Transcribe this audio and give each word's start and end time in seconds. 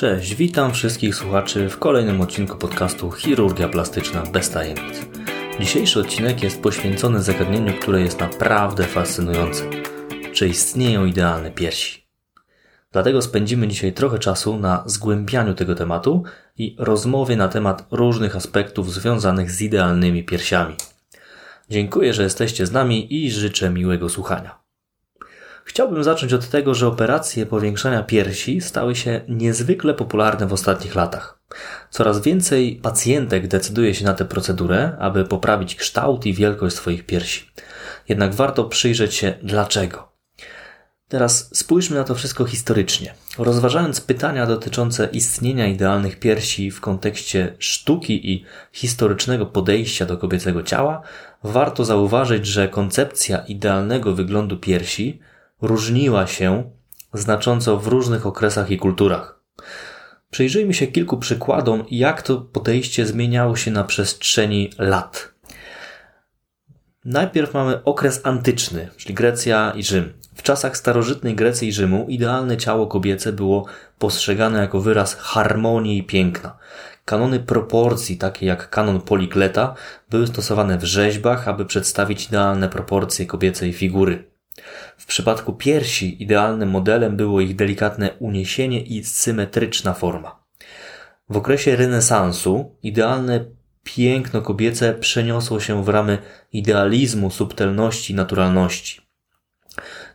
Cześć, 0.00 0.34
witam 0.34 0.72
wszystkich 0.72 1.14
słuchaczy 1.14 1.68
w 1.68 1.78
kolejnym 1.78 2.20
odcinku 2.20 2.56
podcastu 2.56 3.10
Chirurgia 3.10 3.68
Plastyczna 3.68 4.22
bez 4.22 4.50
tajemnic. 4.50 5.06
Dzisiejszy 5.60 6.00
odcinek 6.00 6.42
jest 6.42 6.62
poświęcony 6.62 7.22
zagadnieniu, 7.22 7.72
które 7.80 8.00
jest 8.00 8.20
naprawdę 8.20 8.84
fascynujące. 8.84 9.64
Czy 10.32 10.48
istnieją 10.48 11.04
idealne 11.04 11.50
piersi? 11.50 12.06
Dlatego 12.92 13.22
spędzimy 13.22 13.68
dzisiaj 13.68 13.92
trochę 13.92 14.18
czasu 14.18 14.58
na 14.58 14.82
zgłębianiu 14.86 15.54
tego 15.54 15.74
tematu 15.74 16.22
i 16.58 16.76
rozmowie 16.78 17.36
na 17.36 17.48
temat 17.48 17.86
różnych 17.90 18.36
aspektów 18.36 18.92
związanych 18.92 19.50
z 19.50 19.62
idealnymi 19.62 20.24
piersiami. 20.24 20.74
Dziękuję, 21.70 22.14
że 22.14 22.22
jesteście 22.22 22.66
z 22.66 22.72
nami 22.72 23.24
i 23.24 23.30
życzę 23.30 23.70
miłego 23.70 24.08
słuchania. 24.08 24.59
Chciałbym 25.70 26.04
zacząć 26.04 26.32
od 26.32 26.48
tego, 26.48 26.74
że 26.74 26.86
operacje 26.86 27.46
powiększania 27.46 28.02
piersi 28.02 28.60
stały 28.60 28.96
się 28.96 29.20
niezwykle 29.28 29.94
popularne 29.94 30.46
w 30.46 30.52
ostatnich 30.52 30.94
latach. 30.94 31.40
Coraz 31.90 32.22
więcej 32.22 32.76
pacjentek 32.82 33.48
decyduje 33.48 33.94
się 33.94 34.04
na 34.04 34.14
tę 34.14 34.24
procedurę, 34.24 34.96
aby 34.98 35.24
poprawić 35.24 35.76
kształt 35.76 36.26
i 36.26 36.34
wielkość 36.34 36.76
swoich 36.76 37.06
piersi. 37.06 37.50
Jednak 38.08 38.34
warto 38.34 38.64
przyjrzeć 38.64 39.14
się 39.14 39.34
dlaczego. 39.42 40.12
Teraz 41.08 41.50
spójrzmy 41.52 41.96
na 41.96 42.04
to 42.04 42.14
wszystko 42.14 42.44
historycznie. 42.44 43.14
Rozważając 43.38 44.00
pytania 44.00 44.46
dotyczące 44.46 45.08
istnienia 45.12 45.66
idealnych 45.66 46.18
piersi 46.18 46.70
w 46.70 46.80
kontekście 46.80 47.54
sztuki 47.58 48.32
i 48.32 48.44
historycznego 48.72 49.46
podejścia 49.46 50.06
do 50.06 50.18
kobiecego 50.18 50.62
ciała, 50.62 51.02
warto 51.44 51.84
zauważyć, 51.84 52.46
że 52.46 52.68
koncepcja 52.68 53.38
idealnego 53.38 54.14
wyglądu 54.14 54.56
piersi 54.56 55.20
różniła 55.62 56.26
się 56.26 56.70
znacząco 57.14 57.76
w 57.76 57.86
różnych 57.86 58.26
okresach 58.26 58.70
i 58.70 58.78
kulturach. 58.78 59.40
Przyjrzyjmy 60.30 60.74
się 60.74 60.86
kilku 60.86 61.18
przykładom, 61.18 61.84
jak 61.90 62.22
to 62.22 62.36
podejście 62.36 63.06
zmieniało 63.06 63.56
się 63.56 63.70
na 63.70 63.84
przestrzeni 63.84 64.70
lat. 64.78 65.34
Najpierw 67.04 67.54
mamy 67.54 67.84
okres 67.84 68.20
antyczny, 68.24 68.88
czyli 68.96 69.14
Grecja 69.14 69.72
i 69.76 69.82
Rzym. 69.82 70.12
W 70.34 70.42
czasach 70.42 70.76
starożytnej 70.76 71.34
Grecji 71.34 71.68
i 71.68 71.72
Rzymu 71.72 72.06
idealne 72.08 72.56
ciało 72.56 72.86
kobiece 72.86 73.32
było 73.32 73.66
postrzegane 73.98 74.60
jako 74.60 74.80
wyraz 74.80 75.14
harmonii 75.14 75.98
i 75.98 76.04
piękna. 76.04 76.56
Kanony 77.04 77.40
proporcji, 77.40 78.16
takie 78.16 78.46
jak 78.46 78.70
kanon 78.70 79.00
Polikleta, 79.00 79.74
były 80.10 80.26
stosowane 80.26 80.78
w 80.78 80.84
rzeźbach, 80.84 81.48
aby 81.48 81.64
przedstawić 81.64 82.26
idealne 82.26 82.68
proporcje 82.68 83.26
kobiecej 83.26 83.72
figury. 83.72 84.30
W 84.96 85.06
przypadku 85.06 85.52
piersi 85.52 86.22
idealnym 86.22 86.70
modelem 86.70 87.16
było 87.16 87.40
ich 87.40 87.56
delikatne 87.56 88.10
uniesienie 88.18 88.80
i 88.80 89.04
symetryczna 89.04 89.94
forma. 89.94 90.44
W 91.28 91.36
okresie 91.36 91.76
renesansu 91.76 92.76
idealne 92.82 93.44
piękno 93.84 94.42
kobiece 94.42 94.94
przeniosło 94.94 95.60
się 95.60 95.84
w 95.84 95.88
ramy 95.88 96.18
idealizmu, 96.52 97.30
subtelności, 97.30 98.14
naturalności. 98.14 99.00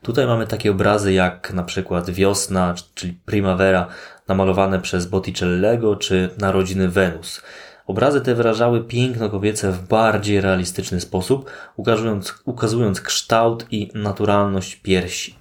Tutaj 0.01 0.27
mamy 0.27 0.47
takie 0.47 0.71
obrazy 0.71 1.13
jak 1.13 1.53
na 1.53 1.63
przykład 1.63 2.09
Wiosna, 2.09 2.75
czyli 2.95 3.13
Primavera, 3.13 3.87
namalowane 4.27 4.81
przez 4.81 5.05
Botticellego, 5.05 5.95
czy 5.95 6.29
Narodziny 6.37 6.89
Wenus. 6.89 7.41
Obrazy 7.87 8.21
te 8.21 8.35
wyrażały 8.35 8.83
piękno 8.83 9.29
kobiece 9.29 9.71
w 9.71 9.87
bardziej 9.87 10.41
realistyczny 10.41 11.01
sposób, 11.01 11.49
ukazując, 11.75 12.33
ukazując 12.45 13.01
kształt 13.01 13.65
i 13.71 13.91
naturalność 13.93 14.75
piersi. 14.75 15.35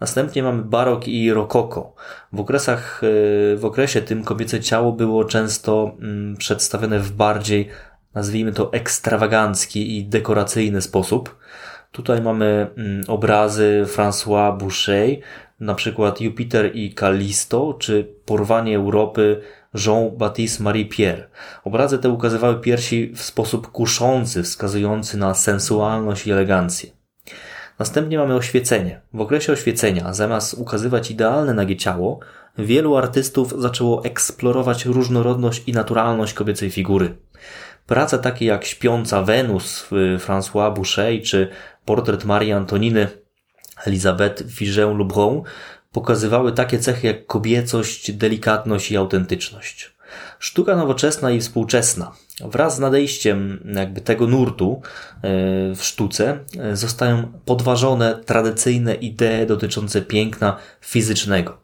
Następnie 0.00 0.42
mamy 0.42 0.62
barok 0.62 1.08
i 1.08 1.32
rokoko. 1.32 1.94
W 2.32 2.40
okresach, 2.40 3.00
e, 3.04 3.56
w 3.56 3.64
okresie 3.64 4.02
tym 4.02 4.24
kobiece 4.24 4.60
ciało 4.60 4.92
było 4.92 5.24
często 5.24 5.96
mm, 6.00 6.36
przedstawione 6.36 6.98
w 6.98 7.12
bardziej, 7.12 7.68
nazwijmy 8.14 8.52
to, 8.52 8.72
ekstrawagancki 8.72 9.98
i 9.98 10.04
dekoracyjny 10.04 10.82
sposób. 10.82 11.36
Tutaj 11.92 12.22
mamy 12.22 12.66
mm, 12.76 13.04
obrazy 13.08 13.84
François 13.96 14.58
Boucher, 14.58 15.16
na 15.60 15.74
przykład 15.74 16.20
Jupiter 16.20 16.76
i 16.76 16.94
Callisto, 16.94 17.74
czy 17.78 18.14
porwanie 18.24 18.76
Europy 18.76 19.40
Jean-Baptiste 19.74 20.62
Marie 20.62 20.84
Pierre. 20.84 21.28
Obrazy 21.64 21.98
te 21.98 22.08
ukazywały 22.08 22.60
piersi 22.60 23.12
w 23.14 23.22
sposób 23.22 23.70
kuszący, 23.72 24.42
wskazujący 24.42 25.18
na 25.18 25.34
sensualność 25.34 26.26
i 26.26 26.32
elegancję. 26.32 26.90
Następnie 27.78 28.18
mamy 28.18 28.34
oświecenie. 28.34 29.00
W 29.12 29.20
okresie 29.20 29.52
oświecenia, 29.52 30.12
zamiast 30.12 30.54
ukazywać 30.54 31.10
idealne 31.10 31.54
nagie 31.54 31.76
ciało, 31.76 32.20
wielu 32.58 32.96
artystów 32.96 33.54
zaczęło 33.58 34.04
eksplorować 34.04 34.84
różnorodność 34.84 35.62
i 35.66 35.72
naturalność 35.72 36.34
kobiecej 36.34 36.70
figury. 36.70 37.16
Prace 37.86 38.18
takie 38.18 38.46
jak 38.46 38.64
Śpiąca 38.64 39.22
Wenus 39.22 39.86
François 40.18 40.74
Boucher 40.74 41.22
czy 41.22 41.48
Portret 41.84 42.24
Marii 42.24 42.52
Antoniny 42.52 43.08
Elisabeth 43.86 44.42
Vigée-Lebrun 44.42 45.42
pokazywały 45.92 46.52
takie 46.52 46.78
cechy 46.78 47.06
jak 47.06 47.26
kobiecość, 47.26 48.12
delikatność 48.12 48.90
i 48.90 48.96
autentyczność. 48.96 49.94
Sztuka 50.38 50.76
nowoczesna 50.76 51.30
i 51.30 51.40
współczesna 51.40 52.12
wraz 52.44 52.76
z 52.76 52.78
nadejściem 52.78 53.70
jakby 53.76 54.00
tego 54.00 54.26
nurtu 54.26 54.82
e, 54.82 55.20
w 55.74 55.78
sztuce 55.80 56.38
e, 56.58 56.76
zostają 56.76 57.32
podważone 57.44 58.20
tradycyjne 58.24 58.94
idee 58.94 59.46
dotyczące 59.46 60.02
piękna 60.02 60.56
fizycznego. 60.80 61.60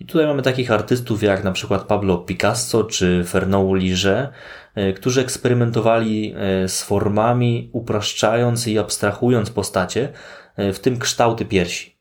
I 0.00 0.06
tutaj 0.06 0.26
mamy 0.26 0.42
takich 0.42 0.70
artystów 0.70 1.22
jak 1.22 1.44
na 1.44 1.52
przykład 1.52 1.84
Pablo 1.84 2.18
Picasso 2.18 2.84
czy 2.84 3.24
Fernand 3.26 3.74
Liger, 3.74 4.32
e, 4.74 4.92
którzy 4.92 5.20
eksperymentowali 5.20 6.34
z 6.66 6.82
formami, 6.82 7.70
upraszczając 7.72 8.68
i 8.68 8.78
abstrahując 8.78 9.50
postacie, 9.50 10.12
w 10.72 10.78
tym 10.78 10.98
kształty 10.98 11.44
piersi. 11.44 11.95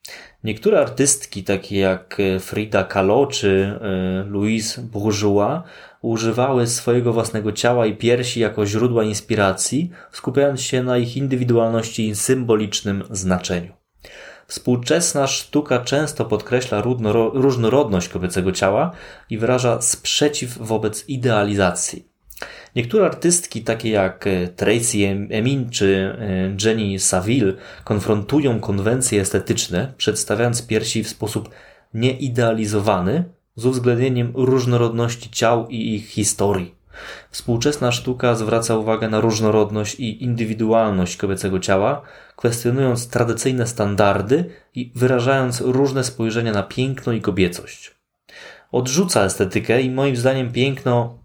Niektóre 0.45 0.79
artystki, 0.79 1.44
takie 1.44 1.79
jak 1.79 2.19
e, 2.19 2.39
Frida 2.39 2.83
Kahlo 2.83 3.28
czy 3.28 3.79
e, 3.81 4.23
Louise 4.29 4.81
Bourgeois, 4.81 5.61
używały 6.01 6.67
swojego 6.67 7.13
własnego 7.13 7.51
ciała 7.51 7.85
i 7.85 7.95
piersi 7.95 8.39
jako 8.39 8.66
źródła 8.66 9.03
inspiracji, 9.03 9.89
skupiając 10.11 10.61
się 10.61 10.83
na 10.83 10.97
ich 10.97 11.17
indywidualności 11.17 12.07
i 12.07 12.16
symbolicznym 12.16 13.03
znaczeniu. 13.09 13.73
Współczesna 14.47 15.28
sztuka 15.28 15.79
często 15.79 16.25
podkreśla 16.25 16.81
różnorodność 17.33 18.09
kobiecego 18.09 18.51
ciała 18.51 18.91
i 19.29 19.38
wyraża 19.38 19.81
sprzeciw 19.81 20.57
wobec 20.57 21.09
idealizacji. 21.09 22.14
Niektóre 22.75 23.06
artystki, 23.06 23.63
takie 23.63 23.90
jak 23.90 24.28
e, 24.28 24.47
Tracy 24.47 24.97
Emin 25.30 25.69
czy 25.69 26.18
e, 26.19 26.68
Jenny 26.68 27.00
Saville, 27.00 27.53
konfrontują 27.84 28.59
konwencje 28.59 29.22
estetyczne, 29.22 29.94
przedstawiając 29.97 30.68
piersi 30.68 31.03
w 31.03 31.09
sposób 31.09 31.50
nieidealizowany, 31.94 33.24
z 33.56 33.66
uwzględnieniem 33.66 34.31
różnorodności 34.36 35.30
ciał 35.30 35.68
i 35.68 35.96
ich 35.96 36.08
historii. 36.08 36.75
Współczesna 37.31 37.91
sztuka 37.91 38.36
zwraca 38.36 38.78
uwagę 38.78 39.09
na 39.09 39.19
różnorodność 39.19 40.00
i 40.00 40.24
indywidualność 40.24 41.18
kobiecego 41.18 41.59
ciała, 41.59 42.02
kwestionując 42.36 43.09
tradycyjne 43.09 43.68
standardy 43.68 44.46
i 44.75 44.92
wyrażając 44.96 45.62
różne 45.62 46.03
spojrzenia 46.03 46.52
na 46.52 46.63
piękno 46.63 47.13
i 47.13 47.22
kobiecość. 47.22 47.96
Odrzuca 48.72 49.24
estetykę 49.24 49.81
i 49.81 49.92
moim 49.92 50.16
zdaniem 50.16 50.52
piękno 50.52 51.25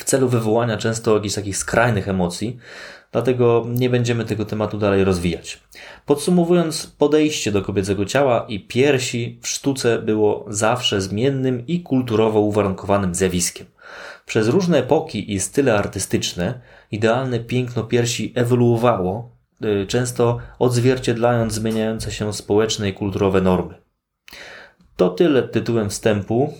w 0.00 0.04
celu 0.04 0.28
wywołania 0.28 0.76
często 0.76 1.14
jakichś 1.14 1.34
takich 1.34 1.56
skrajnych 1.56 2.08
emocji, 2.08 2.56
dlatego 3.12 3.66
nie 3.68 3.90
będziemy 3.90 4.24
tego 4.24 4.44
tematu 4.44 4.78
dalej 4.78 5.04
rozwijać. 5.04 5.60
Podsumowując, 6.06 6.86
podejście 6.86 7.52
do 7.52 7.62
kobiecego 7.62 8.04
ciała 8.04 8.46
i 8.48 8.60
piersi 8.60 9.38
w 9.42 9.48
sztuce 9.48 9.98
było 9.98 10.44
zawsze 10.48 11.00
zmiennym 11.00 11.66
i 11.66 11.80
kulturowo 11.80 12.40
uwarunkowanym 12.40 13.14
zjawiskiem. 13.14 13.66
Przez 14.26 14.48
różne 14.48 14.78
epoki 14.78 15.32
i 15.32 15.40
style 15.40 15.78
artystyczne 15.78 16.60
idealne 16.90 17.40
piękno 17.40 17.84
piersi 17.84 18.32
ewoluowało, 18.36 19.36
y, 19.64 19.86
często 19.86 20.38
odzwierciedlając 20.58 21.52
zmieniające 21.52 22.12
się 22.12 22.32
społeczne 22.32 22.88
i 22.88 22.92
kulturowe 22.92 23.40
normy. 23.40 23.74
To 24.96 25.08
tyle 25.08 25.42
tytułem 25.42 25.90
wstępu 25.90 26.52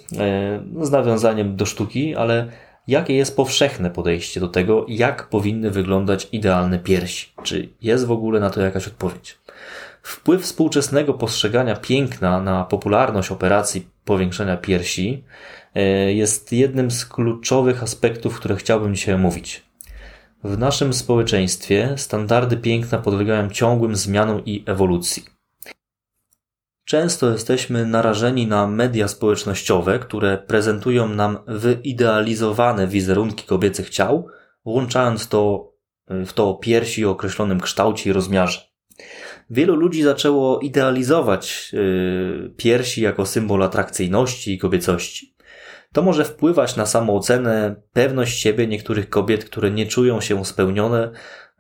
y, 0.82 0.86
z 0.86 0.90
nawiązaniem 0.90 1.56
do 1.56 1.66
sztuki, 1.66 2.16
ale 2.16 2.48
jakie 2.88 3.14
jest 3.14 3.36
powszechne 3.36 3.90
podejście 3.90 4.40
do 4.40 4.48
tego, 4.48 4.86
jak 4.88 5.28
powinny 5.28 5.70
wyglądać 5.70 6.28
idealne 6.32 6.78
piersi? 6.78 7.32
Czy 7.42 7.68
jest 7.82 8.06
w 8.06 8.12
ogóle 8.12 8.40
na 8.40 8.50
to 8.50 8.60
jakaś 8.60 8.86
odpowiedź? 8.86 9.38
Wpływ 10.02 10.42
współczesnego 10.42 11.14
postrzegania 11.14 11.76
piękna 11.76 12.40
na 12.40 12.64
popularność 12.64 13.30
operacji 13.30 13.88
powiększenia 14.04 14.56
piersi 14.56 15.24
e, 15.74 15.82
jest 16.12 16.52
jednym 16.52 16.90
z 16.90 17.06
kluczowych 17.06 17.82
aspektów, 17.82 18.36
które 18.36 18.56
chciałbym 18.56 18.94
dzisiaj 18.94 19.14
omówić. 19.14 19.62
W 20.44 20.58
naszym 20.58 20.92
społeczeństwie 20.92 21.94
standardy 21.96 22.56
piękna 22.56 22.98
podlegają 22.98 23.50
ciągłym 23.50 23.96
zmianom 23.96 24.44
i 24.44 24.64
ewolucji. 24.66 25.39
Często 26.90 27.30
jesteśmy 27.30 27.86
narażeni 27.86 28.46
na 28.46 28.66
media 28.66 29.08
społecznościowe, 29.08 29.98
które 29.98 30.38
prezentują 30.38 31.08
nam 31.08 31.38
wyidealizowane 31.46 32.86
wizerunki 32.86 33.46
kobiecych 33.46 33.90
ciał, 33.90 34.28
włączając 34.64 35.28
to 35.28 35.72
w 36.08 36.32
to 36.32 36.54
piersi 36.54 37.06
o 37.06 37.10
określonym 37.10 37.60
kształcie 37.60 38.10
i 38.10 38.12
rozmiarze. 38.12 38.60
Wielu 39.50 39.76
ludzi 39.76 40.02
zaczęło 40.02 40.60
idealizować 40.60 41.70
yy, 41.72 42.54
piersi 42.56 43.02
jako 43.02 43.26
symbol 43.26 43.62
atrakcyjności 43.62 44.54
i 44.54 44.58
kobiecości. 44.58 45.34
To 45.92 46.02
może 46.02 46.24
wpływać 46.24 46.76
na 46.76 46.86
samoocenę, 46.86 47.76
pewność 47.92 48.40
siebie 48.40 48.66
niektórych 48.66 49.08
kobiet, 49.10 49.44
które 49.44 49.70
nie 49.70 49.86
czują 49.86 50.20
się 50.20 50.44
spełnione 50.44 51.10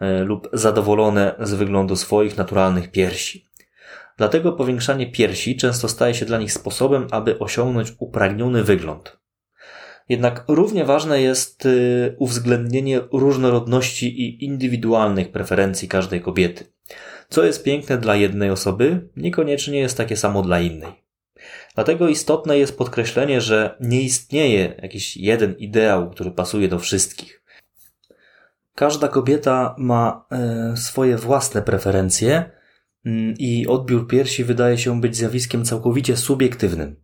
yy, 0.00 0.24
lub 0.24 0.48
zadowolone 0.52 1.34
z 1.40 1.54
wyglądu 1.54 1.96
swoich 1.96 2.36
naturalnych 2.36 2.90
piersi. 2.90 3.49
Dlatego 4.20 4.52
powiększanie 4.52 5.06
piersi 5.06 5.56
często 5.56 5.88
staje 5.88 6.14
się 6.14 6.26
dla 6.26 6.38
nich 6.38 6.52
sposobem, 6.52 7.06
aby 7.10 7.38
osiągnąć 7.38 7.92
upragniony 7.98 8.64
wygląd. 8.64 9.18
Jednak 10.08 10.44
równie 10.48 10.84
ważne 10.84 11.22
jest 11.22 11.64
yy, 11.64 12.16
uwzględnienie 12.18 13.00
różnorodności 13.12 14.20
i 14.20 14.44
indywidualnych 14.44 15.32
preferencji 15.32 15.88
każdej 15.88 16.20
kobiety. 16.20 16.64
Co 17.28 17.44
jest 17.44 17.64
piękne 17.64 17.98
dla 17.98 18.16
jednej 18.16 18.50
osoby, 18.50 19.08
niekoniecznie 19.16 19.78
jest 19.78 19.96
takie 19.96 20.16
samo 20.16 20.42
dla 20.42 20.60
innej. 20.60 20.92
Dlatego 21.74 22.08
istotne 22.08 22.58
jest 22.58 22.78
podkreślenie, 22.78 23.40
że 23.40 23.76
nie 23.80 24.02
istnieje 24.02 24.74
jakiś 24.82 25.16
jeden 25.16 25.54
ideał, 25.58 26.10
który 26.10 26.30
pasuje 26.30 26.68
do 26.68 26.78
wszystkich. 26.78 27.42
Każda 28.74 29.08
kobieta 29.08 29.74
ma 29.78 30.26
e, 30.30 30.76
swoje 30.76 31.16
własne 31.16 31.62
preferencje 31.62 32.59
i 33.38 33.66
odbiór 33.66 34.06
piersi 34.06 34.44
wydaje 34.44 34.78
się 34.78 35.00
być 35.00 35.16
zjawiskiem 35.16 35.64
całkowicie 35.64 36.16
subiektywnym. 36.16 36.96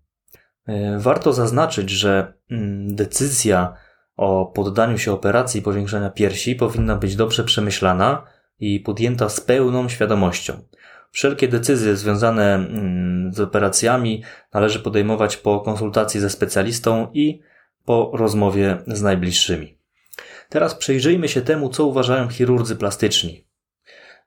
E, 0.66 0.98
warto 0.98 1.32
zaznaczyć, 1.32 1.90
że 1.90 2.32
mm, 2.50 2.94
decyzja 2.94 3.74
o 4.16 4.46
poddaniu 4.46 4.98
się 4.98 5.12
operacji 5.12 5.62
powiększenia 5.62 6.10
piersi 6.10 6.54
powinna 6.54 6.96
być 6.96 7.16
dobrze 7.16 7.44
przemyślana 7.44 8.26
i 8.60 8.80
podjęta 8.80 9.28
z 9.28 9.40
pełną 9.40 9.88
świadomością. 9.88 10.62
Wszelkie 11.10 11.48
decyzje 11.48 11.96
związane 11.96 12.54
mm, 12.54 13.32
z 13.32 13.40
operacjami 13.40 14.22
należy 14.54 14.78
podejmować 14.78 15.36
po 15.36 15.60
konsultacji 15.60 16.20
ze 16.20 16.30
specjalistą 16.30 17.10
i 17.12 17.40
po 17.84 18.10
rozmowie 18.14 18.78
z 18.86 19.02
najbliższymi. 19.02 19.78
Teraz 20.48 20.74
przyjrzyjmy 20.74 21.28
się 21.28 21.40
temu, 21.40 21.68
co 21.68 21.86
uważają 21.86 22.28
chirurdzy 22.28 22.76
plastyczni. 22.76 23.45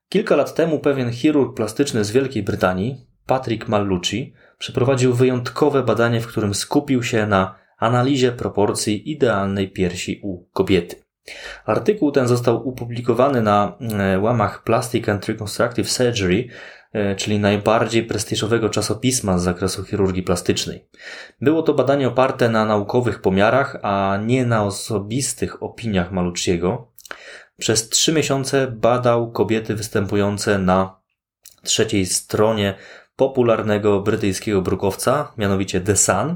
Kilka 0.09 0.35
lat 0.35 0.55
temu 0.55 0.79
pewien 0.79 1.11
chirurg 1.11 1.55
plastyczny 1.55 2.03
z 2.03 2.11
Wielkiej 2.11 2.43
Brytanii, 2.43 3.05
Patrick 3.25 3.67
Mallucci, 3.67 4.33
przeprowadził 4.57 5.13
wyjątkowe 5.13 5.83
badanie, 5.83 6.21
w 6.21 6.27
którym 6.27 6.53
skupił 6.53 7.03
się 7.03 7.27
na 7.27 7.55
analizie 7.77 8.31
proporcji 8.31 9.11
idealnej 9.11 9.71
piersi 9.71 10.19
u 10.23 10.45
kobiety. 10.53 10.95
Artykuł 11.65 12.11
ten 12.11 12.27
został 12.27 12.69
opublikowany 12.69 13.41
na 13.41 13.77
e, 13.99 14.19
łamach 14.19 14.63
Plastic 14.63 15.09
and 15.09 15.25
Reconstructive 15.25 15.89
Surgery, 15.89 16.47
e, 16.93 17.15
czyli 17.15 17.39
najbardziej 17.39 18.03
prestiżowego 18.03 18.69
czasopisma 18.69 19.37
z 19.37 19.43
zakresu 19.43 19.83
chirurgii 19.83 20.23
plastycznej. 20.23 20.85
Było 21.41 21.63
to 21.63 21.73
badanie 21.73 22.07
oparte 22.07 22.49
na 22.49 22.65
naukowych 22.65 23.21
pomiarach, 23.21 23.77
a 23.81 24.19
nie 24.25 24.45
na 24.45 24.63
osobistych 24.63 25.63
opiniach 25.63 26.11
Malucciego. 26.11 26.89
Przez 27.59 27.89
trzy 27.89 28.13
miesiące 28.13 28.67
badał 28.67 29.31
kobiety 29.31 29.75
występujące 29.75 30.59
na 30.59 30.99
trzeciej 31.63 32.05
stronie 32.05 32.75
popularnego 33.15 34.01
brytyjskiego 34.01 34.61
brukowca, 34.61 35.33
mianowicie 35.37 35.81
The 35.81 35.95
Sun, 35.95 36.35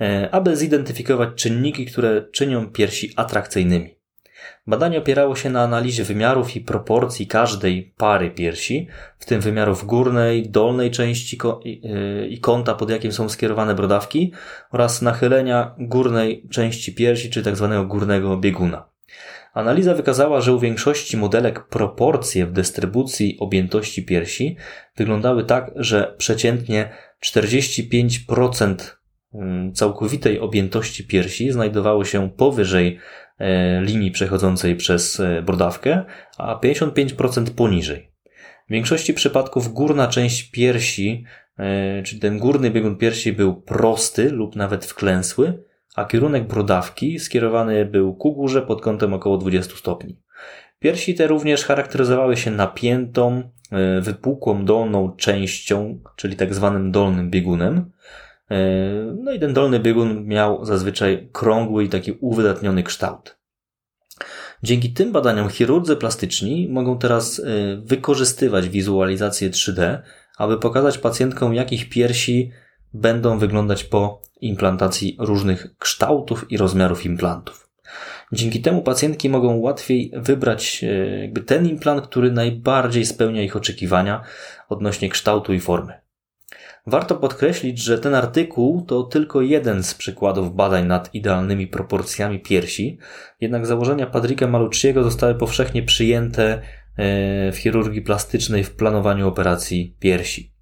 e, 0.00 0.28
aby 0.32 0.56
zidentyfikować 0.56 1.28
czynniki, 1.34 1.86
które 1.86 2.22
czynią 2.32 2.70
piersi 2.70 3.12
atrakcyjnymi. 3.16 3.94
Badanie 4.66 4.98
opierało 4.98 5.36
się 5.36 5.50
na 5.50 5.62
analizie 5.62 6.04
wymiarów 6.04 6.56
i 6.56 6.60
proporcji 6.60 7.26
każdej 7.26 7.94
pary 7.96 8.30
piersi, 8.30 8.88
w 9.18 9.24
tym 9.24 9.40
wymiarów 9.40 9.86
górnej, 9.86 10.50
dolnej 10.50 10.90
części 10.90 11.38
y, 11.66 12.28
i 12.28 12.40
kąta, 12.40 12.74
pod 12.74 12.90
jakim 12.90 13.12
są 13.12 13.28
skierowane 13.28 13.74
brodawki, 13.74 14.32
oraz 14.70 15.02
nachylenia 15.02 15.74
górnej 15.78 16.48
części 16.48 16.94
piersi, 16.94 17.30
czy 17.30 17.42
tzw. 17.42 17.68
Tak 17.78 17.86
górnego 17.88 18.36
bieguna. 18.36 18.93
Analiza 19.54 19.94
wykazała, 19.94 20.40
że 20.40 20.52
u 20.52 20.58
większości 20.58 21.16
modelek 21.16 21.68
proporcje 21.68 22.46
w 22.46 22.52
dystrybucji 22.52 23.36
objętości 23.40 24.04
piersi 24.04 24.56
wyglądały 24.96 25.44
tak, 25.44 25.70
że 25.76 26.14
przeciętnie 26.18 26.90
45% 27.24 28.74
mm, 29.34 29.72
całkowitej 29.72 30.40
objętości 30.40 31.06
piersi 31.06 31.52
znajdowało 31.52 32.04
się 32.04 32.30
powyżej 32.30 32.98
E, 33.38 33.80
linii 33.82 34.10
przechodzącej 34.10 34.76
przez 34.76 35.20
e, 35.20 35.42
brodawkę, 35.42 36.04
a 36.38 36.60
55% 36.60 37.50
poniżej. 37.50 38.10
W 38.68 38.72
większości 38.72 39.14
przypadków 39.14 39.72
górna 39.72 40.08
część 40.08 40.50
piersi, 40.50 41.24
e, 41.58 42.02
czyli 42.02 42.20
ten 42.20 42.38
górny 42.38 42.70
biegun 42.70 42.96
piersi 42.96 43.32
był 43.32 43.62
prosty 43.62 44.30
lub 44.30 44.56
nawet 44.56 44.86
wklęsły, 44.86 45.64
a 45.94 46.04
kierunek 46.04 46.46
brodawki 46.46 47.18
skierowany 47.18 47.84
był 47.84 48.14
ku 48.14 48.32
górze 48.32 48.62
pod 48.62 48.82
kątem 48.82 49.14
około 49.14 49.38
20 49.38 49.76
stopni. 49.76 50.20
Piersi 50.78 51.14
te 51.14 51.26
również 51.26 51.64
charakteryzowały 51.64 52.36
się 52.36 52.50
napiętą, 52.50 53.50
wypukłą 54.00 54.64
dolną 54.64 55.16
częścią, 55.16 56.00
czyli 56.16 56.36
tak 56.36 56.54
zwanym 56.54 56.92
dolnym 56.92 57.30
biegunem, 57.30 57.92
E, 58.50 58.56
no 59.18 59.32
i 59.32 59.40
ten 59.40 59.54
dolny 59.54 59.80
biegun 59.80 60.26
miał 60.26 60.64
zazwyczaj 60.64 61.28
krągły 61.32 61.84
i 61.84 61.88
taki 61.88 62.12
uwydatniony 62.12 62.82
kształt. 62.82 63.38
Dzięki 64.62 64.92
tym 64.92 65.12
badaniom 65.12 65.48
chirurdzy 65.48 65.96
plastyczni 65.96 66.68
mogą 66.68 66.98
teraz 66.98 67.38
e, 67.38 67.42
wykorzystywać 67.76 68.68
wizualizację 68.68 69.50
3D, 69.50 69.98
aby 70.38 70.58
pokazać 70.58 70.98
pacjentkom, 70.98 71.54
jakich 71.54 71.88
piersi 71.88 72.50
będą 72.94 73.38
wyglądać 73.38 73.84
po 73.84 74.22
implantacji 74.40 75.16
różnych 75.20 75.78
kształtów 75.78 76.52
i 76.52 76.56
rozmiarów 76.56 77.06
implantów. 77.06 77.68
Dzięki 78.32 78.62
temu 78.62 78.82
pacjentki 78.82 79.28
mogą 79.28 79.56
łatwiej 79.56 80.12
wybrać 80.16 80.84
e, 80.84 81.20
jakby 81.20 81.40
ten 81.40 81.66
implant, 81.66 82.06
który 82.06 82.32
najbardziej 82.32 83.06
spełnia 83.06 83.42
ich 83.42 83.56
oczekiwania 83.56 84.22
odnośnie 84.68 85.08
kształtu 85.08 85.52
i 85.54 85.60
formy. 85.60 85.92
Warto 86.86 87.14
podkreślić, 87.14 87.78
że 87.78 87.98
ten 87.98 88.14
artykuł 88.14 88.82
to 88.82 89.02
tylko 89.02 89.40
jeden 89.40 89.82
z 89.82 89.94
przykładów 89.94 90.54
badań 90.54 90.86
nad 90.86 91.14
idealnymi 91.14 91.66
proporcjami 91.66 92.40
piersi, 92.40 92.98
jednak 93.40 93.66
założenia 93.66 94.06
Patryka 94.06 94.46
Malucciego 94.46 95.04
zostały 95.04 95.34
powszechnie 95.34 95.82
przyjęte 95.82 96.44
e, 96.52 96.60
w 97.52 97.56
chirurgii 97.56 98.02
plastycznej 98.02 98.64
w 98.64 98.76
planowaniu 98.76 99.28
operacji 99.28 99.96
piersi. 100.00 100.53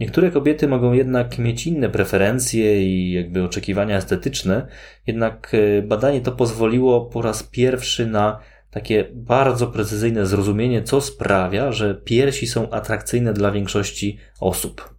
Niektóre 0.00 0.30
kobiety 0.30 0.68
mogą 0.68 0.92
jednak 0.92 1.38
mieć 1.38 1.66
inne 1.66 1.88
preferencje 1.88 2.82
i 2.82 3.12
jakby 3.12 3.42
oczekiwania 3.42 3.96
estetyczne, 3.96 4.66
jednak 5.06 5.52
e, 5.54 5.82
badanie 5.82 6.20
to 6.20 6.32
pozwoliło 6.32 7.06
po 7.06 7.22
raz 7.22 7.42
pierwszy 7.42 8.06
na 8.06 8.40
takie 8.70 9.04
bardzo 9.12 9.66
precyzyjne 9.66 10.26
zrozumienie, 10.26 10.82
co 10.82 11.00
sprawia, 11.00 11.72
że 11.72 11.94
piersi 11.94 12.46
są 12.46 12.70
atrakcyjne 12.70 13.32
dla 13.32 13.50
większości 13.50 14.18
osób. 14.40 14.94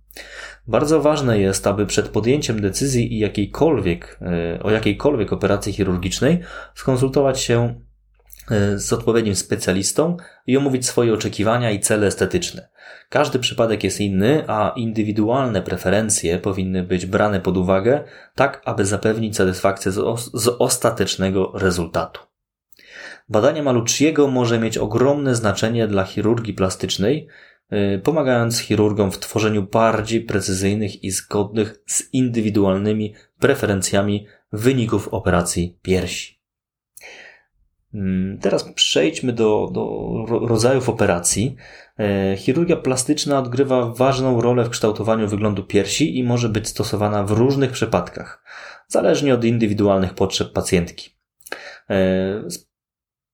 Bardzo 0.68 1.02
ważne 1.02 1.40
jest, 1.40 1.68
aby 1.68 1.86
przed 1.86 2.10
podjęciem 2.10 2.62
decyzji 2.62 3.14
i 3.14 3.20
jakiejkolwiek, 3.20 4.20
e, 4.22 4.64
o 4.64 4.72
jakiejkolwiek 4.72 5.34
operacji 5.34 5.74
chirurgicznej 5.74 6.40
skonsultować 6.75 7.40
się 7.40 7.82
e, 8.52 8.80
z 8.80 8.94
odpowiednim 8.94 9.36
specjalistą 9.36 10.18
i 10.48 10.58
omówić 10.58 10.86
swoje 10.86 11.14
oczekiwania 11.14 11.72
i 11.72 11.80
cele 11.80 12.08
estetyczne. 12.08 12.70
Każdy 13.10 13.39
przypadek 13.39 13.84
jest 13.84 14.01
inny, 14.01 14.44
a 14.48 14.74
indywidualne 14.75 15.62
preferencje 15.62 16.39
powinny 16.39 16.84
być 16.84 17.06
brane 17.06 17.42
pod 17.42 17.58
uwagę, 17.58 18.04
tak 18.36 18.62
aby 18.65 18.86
zapewnić 18.86 19.36
satysfakcję 19.36 19.92
z, 19.92 20.30
z 20.34 20.48
ostatecznego 20.60 21.51
rezultatu. 21.56 22.22
Badanie 23.30 23.63
Malucciego 23.63 24.27
może 24.27 24.60
mieć 24.60 24.77
ogromne 24.77 25.36
znaczenie 25.36 25.88
dla 25.88 26.04
chirurgii 26.04 26.54
plastycznej, 26.54 27.27
Y, 27.74 28.01
pomagając 28.04 28.60
chirurgom 28.60 29.12
w 29.12 29.20
tworzeniu 29.20 29.63
bardziej 29.63 30.22
precyzyjnych 30.22 31.04
i 31.04 31.12
zgodnych 31.12 31.75
z 31.88 32.13
indywidualnymi 32.13 33.13
preferencjami 33.39 34.27
wyników 34.51 35.08
operacji 35.08 35.80
piersi. 35.82 36.39
Mm, 37.94 38.39
teraz 38.39 38.74
przejdźmy 38.74 39.34
do, 39.34 39.70
do 39.74 39.88
rodzajów 40.48 40.89
operacji. 40.89 41.56
Y, 42.00 42.38
chirurgia 42.38 42.75
plastyczna 42.75 43.40
odgrywa 43.40 43.86
ważną 43.86 44.42
rolę 44.42 44.64
w 44.64 44.70
kształtowaniu 44.70 45.28
wyglądu 45.28 45.64
piersi 45.64 46.18
i 46.18 46.24
może 46.24 46.50
być 46.50 46.68
stosowana 46.68 47.24
w 47.24 47.32
różnych 47.32 47.72
przypadkach, 47.72 48.44
zależnie 48.88 49.34
od 49.34 49.44
indywidualnych 49.44 50.14
potrzeb 50.14 50.54
pacjentki. 50.54 51.10
Y, 51.92 51.96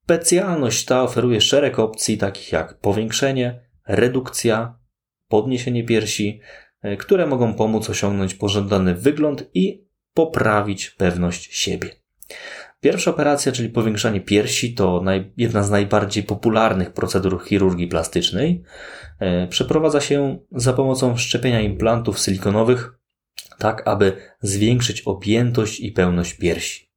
specjalność 0.04 0.86
ta 0.86 1.04
oferuje 1.04 1.42
szereg 1.42 1.80
opcji 1.80 2.18
takich 2.18 2.52
jak 2.52 2.80
powiększenie, 2.80 3.60
redukcja, 3.88 4.80
podniesienie 5.28 5.84
piersi, 5.84 6.42
e, 6.82 6.98
które 6.98 7.28
mogą 7.28 7.54
pomóc 7.54 7.90
osiągnąć 7.90 8.34
pożądany 8.34 8.96
wygląd 8.96 9.50
i 9.54 9.86
poprawić 10.14 10.90
pewność 10.90 11.58
siebie. 11.58 11.90
Pierwsza 12.82 13.12
operacja, 13.12 13.52
czyli 13.52 13.70
powiększanie 13.70 14.22
piersi, 14.22 14.74
to 14.74 15.04
jedna 15.38 15.64
z 15.64 15.72
najbardziej 15.72 16.24
popularnych 16.24 16.94
procedur 16.94 17.44
chirurgii 17.46 17.88
plastycznej. 17.88 18.64
E, 19.20 19.48
przeprowadza 19.48 20.02
się 20.02 20.40
za 20.52 20.74
pomocą 20.74 21.18
szczepienia 21.18 21.62
implantów 21.62 22.20
silikonowych, 22.20 22.94
tak 23.58 23.88
aby 23.88 24.14
zwiększyć 24.42 25.02
objętość 25.02 25.80
i 25.80 25.92
pełność 25.92 26.34
piersi. 26.34 26.92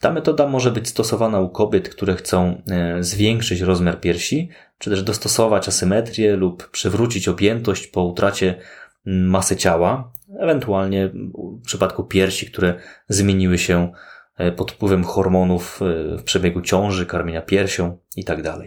Ta 0.00 0.12
metoda 0.12 0.46
może 0.46 0.70
być 0.70 0.88
stosowana 0.88 1.40
u 1.40 1.50
kobiet, 1.50 1.88
które 1.88 2.14
chcą 2.14 2.62
e, 2.70 3.02
zwiększyć 3.02 3.60
rozmiar 3.60 4.00
piersi, 4.00 4.48
czy 4.78 4.90
też 4.90 5.02
dostosować 5.02 5.68
asymetrię 5.68 6.36
lub 6.36 6.70
przywrócić 6.70 7.28
objętość 7.28 7.86
po 7.86 8.04
utracie 8.04 8.54
masy 9.04 9.56
ciała, 9.56 10.12
ewentualnie 10.40 11.10
w 11.34 11.62
przypadku 11.66 12.04
piersi, 12.04 12.46
które 12.46 12.74
zmieniły 13.08 13.58
się 13.58 13.92
pod 14.56 14.72
wpływem 14.72 15.04
hormonów 15.04 15.80
e, 15.82 16.18
w 16.18 16.22
przebiegu 16.22 16.60
ciąży, 16.60 17.06
karmienia 17.06 17.42
piersią 17.42 17.98
itd. 18.16 18.42
Tak 18.42 18.60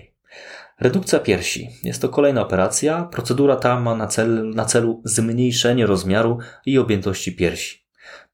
Redukcja 0.80 1.20
piersi. 1.20 1.70
Jest 1.84 2.02
to 2.02 2.10
kolejna 2.10 2.42
operacja. 2.42 3.04
Procedura 3.04 3.56
ta 3.56 3.80
ma 3.80 3.96
na, 3.96 4.08
cel, 4.08 4.50
na 4.50 4.66
celu 4.66 5.02
zmniejszenie 5.06 5.86
rozmiaru 5.86 6.38
i 6.66 6.78
objętości 6.78 7.36
piersi. 7.36 7.86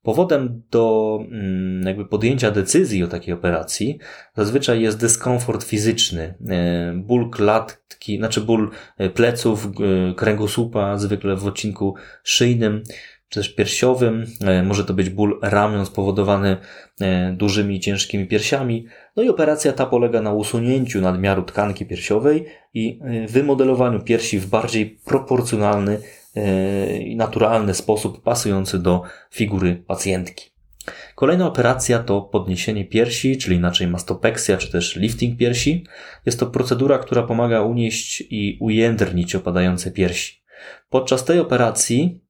Powodem 0.01 0.63
do 0.71 1.17
mm, 1.31 1.83
jakby 1.87 2.05
podjęcia 2.05 2.51
decyzji 2.51 3.03
o 3.03 3.07
takiej 3.07 3.33
operacji 3.33 3.99
zazwyczaj 4.35 4.81
jest 4.81 4.99
dyskomfort 4.99 5.63
fizyczny, 5.63 6.35
e, 6.49 6.93
ból 6.95 7.29
klatki, 7.29 8.17
znaczy 8.17 8.41
ból 8.41 8.71
e, 8.97 9.09
pleców, 9.09 9.67
kręgosłupa, 10.15 10.97
zwykle 10.97 11.35
w 11.35 11.45
odcinku 11.45 11.95
szyjnym, 12.23 12.83
też 13.31 13.55
piersiowym. 13.55 14.25
E, 14.41 14.63
może 14.63 14.85
to 14.85 14.93
być 14.93 15.09
ból 15.09 15.39
ramion 15.41 15.85
spowodowany 15.85 16.57
dużymi, 17.33 17.79
ciężkimi 17.79 18.27
piersiami. 18.27 18.85
No 19.15 19.23
i 19.23 19.29
operacja 19.29 19.73
ta 19.73 19.85
polega 19.85 20.21
na 20.21 20.33
usunięciu 20.33 21.01
nadmiaru 21.01 21.43
tkanki 21.43 21.85
piersiowej 21.85 22.45
i 22.73 22.99
wymodelowaniu 23.29 24.01
piersi 24.01 24.39
w 24.39 24.47
bardziej 24.47 24.99
proporcjonalny 25.05 25.97
E, 26.35 26.97
i 26.97 27.15
naturalny 27.15 27.73
sposób 27.73 28.23
pasujący 28.23 28.79
do 28.79 29.01
figury 29.31 29.83
pacjentki. 29.87 30.51
Kolejna 31.15 31.47
operacja 31.47 31.99
to 31.99 32.21
podniesienie 32.21 32.85
piersi, 32.85 33.37
czyli 33.37 33.55
inaczej 33.55 33.87
mastopeksja, 33.87 34.57
czy 34.57 34.71
też 34.71 34.95
lifting 34.95 35.37
piersi. 35.37 35.85
Jest 36.25 36.39
to 36.39 36.45
procedura, 36.45 36.97
która 36.97 37.23
pomaga 37.23 37.61
unieść 37.61 38.23
i 38.29 38.57
ujędrnić 38.59 39.35
opadające 39.35 39.91
piersi. 39.91 40.41
Podczas 40.89 41.25
tej 41.25 41.39
operacji 41.39 42.21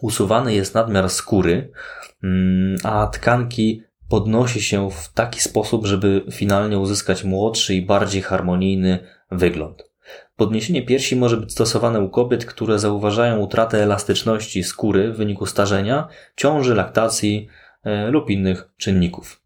usuwany 0.00 0.54
jest 0.54 0.74
nadmiar 0.74 1.10
skóry, 1.10 1.70
mm, 2.22 2.76
a 2.84 3.06
tkanki 3.06 3.82
podnosi 4.08 4.62
się 4.62 4.90
w 4.90 5.12
taki 5.12 5.40
sposób, 5.40 5.86
żeby 5.86 6.24
finalnie 6.32 6.78
uzyskać 6.78 7.24
młodszy 7.24 7.74
i 7.74 7.86
bardziej 7.86 8.22
harmonijny 8.22 8.98
wygląd. 9.30 9.90
Podniesienie 10.36 10.82
piersi 10.82 11.16
może 11.16 11.36
być 11.36 11.52
stosowane 11.52 12.00
u 12.00 12.08
kobiet, 12.08 12.44
które 12.44 12.78
zauważają 12.78 13.38
utratę 13.38 13.82
elastyczności 13.82 14.64
skóry 14.64 15.12
w 15.12 15.16
wyniku 15.16 15.46
starzenia, 15.46 16.08
ciąży, 16.36 16.74
laktacji 16.74 17.48
e, 17.84 18.10
lub 18.10 18.30
innych 18.30 18.68
czynników. 18.76 19.42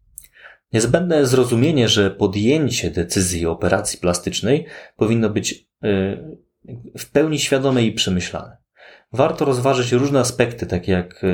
Niezbędne 0.73 1.17
jest 1.17 1.31
zrozumienie, 1.31 1.89
że 1.89 2.11
podjęcie 2.11 2.91
decyzji 2.91 3.45
o 3.45 3.51
operacji 3.51 3.99
plastycznej 3.99 4.65
powinno 4.95 5.29
być 5.29 5.53
e, 5.53 6.17
w 6.97 7.11
pełni 7.11 7.39
świadome 7.39 7.83
i 7.83 7.91
przemyślane. 7.91 8.57
Warto 9.13 9.45
rozważyć 9.45 9.91
różne 9.91 10.19
aspekty, 10.19 10.65
takie 10.65 10.91
jak 10.91 11.23
e, 11.23 11.27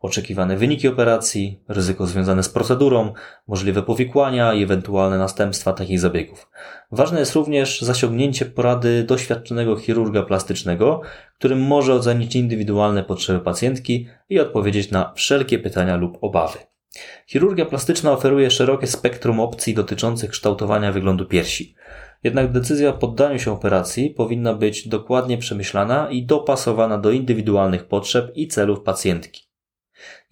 oczekiwane 0.00 0.56
wyniki 0.56 0.88
operacji, 0.88 1.60
ryzyko 1.68 2.06
związane 2.06 2.42
z 2.42 2.48
procedurą, 2.48 3.12
możliwe 3.48 3.82
powikłania 3.82 4.54
i 4.54 4.62
ewentualne 4.62 5.18
następstwa 5.18 5.72
takich 5.72 6.00
zabiegów. 6.00 6.50
Ważne 6.92 7.20
jest 7.20 7.34
również 7.34 7.80
zasiągnięcie 7.80 8.46
porady 8.46 9.04
doświadczonego 9.04 9.76
chirurga 9.76 10.22
plastycznego, 10.22 11.00
którym 11.38 11.60
może 11.60 11.94
ocenić 11.94 12.36
indywidualne 12.36 13.04
potrzeby 13.04 13.40
pacjentki 13.40 14.08
i 14.28 14.40
odpowiedzieć 14.40 14.90
na 14.90 15.12
wszelkie 15.16 15.58
pytania 15.58 15.96
lub 15.96 16.18
obawy. 16.20 16.58
Chirurgia 17.26 17.66
plastyczna 17.66 18.12
oferuje 18.12 18.50
szerokie 18.50 18.86
spektrum 18.86 19.40
opcji 19.40 19.74
dotyczących 19.74 20.30
kształtowania 20.30 20.92
wyglądu 20.92 21.26
piersi. 21.26 21.74
Jednak 22.22 22.52
decyzja 22.52 22.90
o 22.90 22.92
poddaniu 22.92 23.38
się 23.38 23.52
operacji 23.52 24.10
powinna 24.10 24.54
być 24.54 24.88
dokładnie 24.88 25.38
przemyślana 25.38 26.10
i 26.10 26.26
dopasowana 26.26 26.98
do 26.98 27.10
indywidualnych 27.10 27.84
potrzeb 27.84 28.32
i 28.36 28.48
celów 28.48 28.80
pacjentki. 28.80 29.52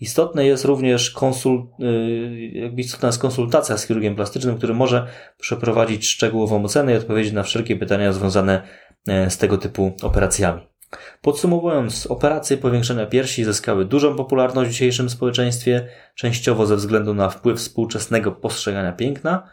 Istotne 0.00 0.46
jest 0.46 0.64
również 0.64 1.10
konsul, 1.10 1.66
y, 1.80 2.50
jakby 2.52 2.80
istotna 2.80 3.08
jest 3.08 3.18
konsultacja 3.18 3.78
z 3.78 3.86
chirurgiem 3.86 4.16
plastycznym, 4.16 4.56
który 4.56 4.74
może 4.74 5.06
przeprowadzić 5.38 6.08
szczegółową 6.08 6.64
ocenę 6.64 6.92
i 6.92 6.96
odpowiedzieć 6.96 7.32
na 7.32 7.42
wszelkie 7.42 7.76
pytania 7.76 8.12
związane 8.12 8.62
e, 9.08 9.30
z 9.30 9.38
tego 9.38 9.58
typu 9.58 9.92
operacjami. 10.02 10.60
Podsumowując, 11.22 12.06
operacje 12.06 12.56
powiększenia 12.56 13.06
piersi 13.06 13.44
zyskały 13.44 13.84
dużą 13.84 14.16
popularność 14.16 14.70
w 14.70 14.72
dzisiejszym 14.72 15.10
społeczeństwie, 15.10 15.86
częściowo 16.14 16.66
ze 16.66 16.76
względu 16.76 17.14
na 17.14 17.28
wpływ 17.28 17.58
współczesnego 17.58 18.32
postrzegania 18.32 18.92
piękna, 18.92 19.48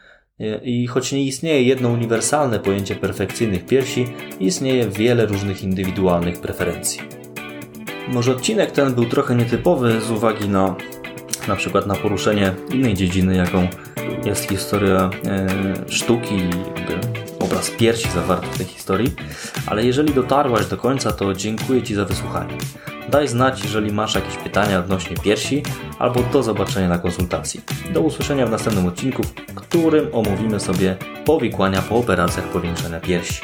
i 0.64 0.88
choć 0.88 1.12
nie 1.12 1.24
istnieje 1.24 1.64
jedno 1.64 1.90
uniwersalne 1.90 2.60
pojęcie 2.60 2.96
perfekcyjnych 2.96 3.66
piersi, 3.66 4.06
istnieje 4.40 4.90
wiele 4.90 5.26
różnych 5.26 5.64
indywidualnych 5.64 6.42
preferencji. 6.42 7.02
Może 8.08 8.32
odcinek 8.32 8.72
ten 8.72 8.94
był 8.94 9.06
trochę 9.06 9.36
nietypowy 9.36 10.02
z 10.02 10.12
uwagi 10.12 10.50
na 10.50 10.76
na 11.48 11.56
przykład 11.56 11.88
na 11.88 11.96
poruszenie 11.96 12.54
innej 12.74 12.94
dziedziny, 12.94 13.36
jaką 13.36 13.68
jest 14.28 14.50
historia 14.50 15.10
e, 15.26 15.48
sztuki 15.92 16.36
i 16.36 16.50
obraz 17.40 17.72
piersi 17.72 18.10
zawarty 18.10 18.48
w 18.48 18.58
tej 18.58 18.66
historii, 18.66 19.16
ale 19.66 19.86
jeżeli 19.86 20.14
dotarłaś 20.14 20.66
do 20.66 20.78
końca, 20.78 21.12
to 21.12 21.34
dziękuję 21.34 21.84
Ci 21.84 21.96
za 21.96 22.06
wysłuchanie. 22.06 22.58
Daj 23.10 23.28
znać, 23.28 23.64
jeżeli 23.64 23.92
masz 23.92 24.16
jakieś 24.16 24.38
pytania 24.38 24.80
odnośnie 24.80 25.16
piersi, 25.18 25.64
albo 26.00 26.24
do 26.24 26.44
zobaczenia 26.44 26.90
na 26.90 26.98
konsultacji. 26.98 27.62
Do 27.94 28.02
usłyszenia 28.02 28.46
w 28.46 28.52
następnym 28.52 28.86
odcinku, 28.86 29.24
w 29.24 29.54
którym 29.56 30.08
omówimy 30.12 30.60
sobie 30.60 30.96
powikłania 31.26 31.82
po 31.82 31.96
operacjach 31.96 32.46
powiększenia 32.46 33.00
piersi. 33.00 33.42